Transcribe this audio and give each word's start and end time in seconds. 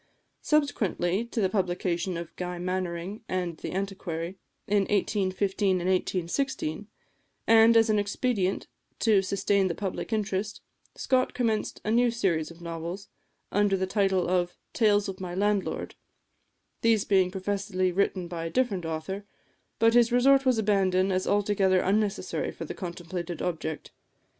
Subsequently 0.41 1.23
to 1.25 1.39
the 1.41 1.47
publication 1.47 2.17
of 2.17 2.35
"Guy 2.35 2.57
Mannering" 2.57 3.21
and 3.29 3.57
"The 3.57 3.69
Antiquary," 3.71 4.39
in 4.65 4.79
1815 4.85 5.79
and 5.79 5.87
1816, 5.87 6.87
and 7.45 7.77
as 7.77 7.87
an 7.87 7.99
expedient 7.99 8.65
to 8.97 9.21
sustain 9.21 9.67
the 9.67 9.75
public 9.75 10.11
interest, 10.11 10.61
Scott 10.95 11.35
commenced 11.35 11.81
a 11.85 11.91
new 11.91 12.09
series 12.09 12.49
of 12.49 12.61
novels, 12.63 13.09
under 13.51 13.77
the 13.77 13.85
title 13.85 14.27
of 14.27 14.57
"Tales 14.73 15.07
of 15.07 15.19
my 15.21 15.35
Landlord," 15.35 15.93
these 16.81 17.05
being 17.05 17.29
professedly 17.29 17.91
written 17.91 18.27
by 18.27 18.45
a 18.45 18.49
different 18.49 18.85
author; 18.85 19.23
but 19.77 19.93
this 19.93 20.11
resort 20.11 20.47
was 20.47 20.57
abandoned 20.57 21.13
as 21.13 21.27
altogether 21.27 21.79
unnecessary 21.79 22.51
for 22.51 22.65
the 22.65 22.73
contemplated 22.73 23.39
object. 23.39 23.91